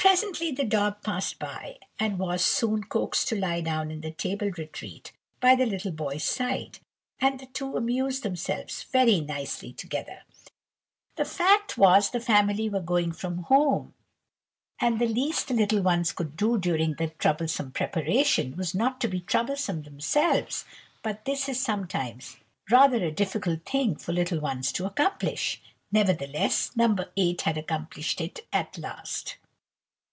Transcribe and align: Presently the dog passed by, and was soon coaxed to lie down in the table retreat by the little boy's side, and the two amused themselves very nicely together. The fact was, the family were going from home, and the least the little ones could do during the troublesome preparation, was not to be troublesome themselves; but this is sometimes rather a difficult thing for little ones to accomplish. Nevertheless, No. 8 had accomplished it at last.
Presently 0.00 0.52
the 0.52 0.64
dog 0.64 1.02
passed 1.02 1.38
by, 1.40 1.76
and 1.98 2.20
was 2.20 2.42
soon 2.42 2.84
coaxed 2.84 3.26
to 3.28 3.36
lie 3.38 3.60
down 3.60 3.90
in 3.90 4.00
the 4.00 4.12
table 4.12 4.48
retreat 4.56 5.12
by 5.40 5.54
the 5.56 5.66
little 5.66 5.90
boy's 5.90 6.22
side, 6.22 6.78
and 7.18 7.38
the 7.40 7.46
two 7.46 7.76
amused 7.76 8.22
themselves 8.22 8.84
very 8.84 9.20
nicely 9.20 9.72
together. 9.72 10.22
The 11.16 11.24
fact 11.26 11.76
was, 11.76 12.10
the 12.10 12.20
family 12.20 12.70
were 12.70 12.80
going 12.80 13.10
from 13.12 13.38
home, 13.38 13.92
and 14.78 14.98
the 15.00 15.08
least 15.08 15.48
the 15.48 15.54
little 15.54 15.82
ones 15.82 16.12
could 16.12 16.36
do 16.36 16.56
during 16.58 16.94
the 16.94 17.08
troublesome 17.08 17.72
preparation, 17.72 18.56
was 18.56 18.74
not 18.76 19.00
to 19.02 19.08
be 19.08 19.20
troublesome 19.20 19.82
themselves; 19.82 20.64
but 21.02 21.24
this 21.26 21.48
is 21.50 21.60
sometimes 21.60 22.36
rather 22.70 23.04
a 23.04 23.10
difficult 23.12 23.64
thing 23.66 23.96
for 23.96 24.12
little 24.12 24.40
ones 24.40 24.70
to 24.72 24.86
accomplish. 24.86 25.60
Nevertheless, 25.92 26.70
No. 26.76 26.96
8 27.16 27.40
had 27.42 27.58
accomplished 27.58 28.20
it 28.22 28.46
at 28.52 28.78
last. 28.78 29.36